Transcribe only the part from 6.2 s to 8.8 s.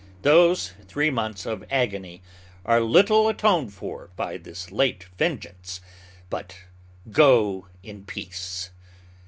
but go in peace!